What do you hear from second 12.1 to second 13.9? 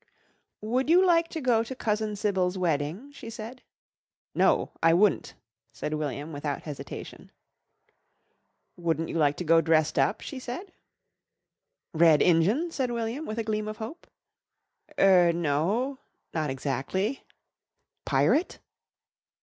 Injun?" said William with a gleam of